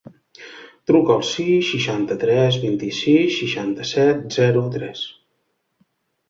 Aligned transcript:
Truca 0.91 1.11
al 1.15 1.19
sis, 1.31 1.67
seixanta-tres, 1.73 2.57
vint-i-sis, 2.63 3.37
seixanta-set, 3.43 4.25
zero, 4.39 4.65
tres. 4.79 5.05